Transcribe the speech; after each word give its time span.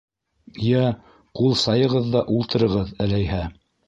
Йә, 0.69 0.79
ҡул 1.39 1.53
сайығыҙ 1.63 2.07
ҙа 2.15 2.23
ултырығыҙ 2.39 2.91
әләйһә. 3.07 3.43